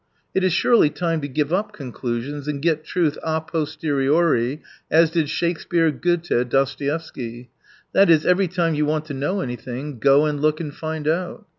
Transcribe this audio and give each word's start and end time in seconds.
It 0.33 0.43
is 0.43 0.51
surely 0.51 0.89
time 0.89 1.21
to 1.21 1.27
give 1.27 1.53
up 1.53 1.73
conclusions, 1.73 2.47
and 2.47 2.59
get 2.59 2.83
truth 2.83 3.19
a 3.21 3.39
posteriori, 3.39 4.63
as 4.89 5.11
did 5.11 5.29
Shakspeare, 5.29 5.91
Goethe, 5.91 6.49
Dostoevsky; 6.49 7.51
that 7.93 8.09
is, 8.09 8.25
every 8.25 8.47
time 8.47 8.73
you 8.73 8.87
want 8.87 9.05
to 9.05 9.13
know 9.13 9.41
anything, 9.41 9.99
go 9.99 10.25
and 10.25 10.41
look 10.41 10.59
and 10.59 10.73
find 10.73 11.07
out. 11.07 11.45